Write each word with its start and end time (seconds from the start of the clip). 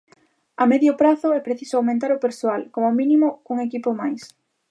A 0.63 0.65
medio 0.71 0.93
prazo 1.01 1.27
é 1.39 1.41
preciso 1.47 1.75
aumentar 1.77 2.11
o 2.13 2.21
persoal, 2.25 2.61
como 2.73 2.97
mínimo, 2.99 3.27
cun 3.45 3.57
equipo 3.67 3.89
máis. 4.01 4.21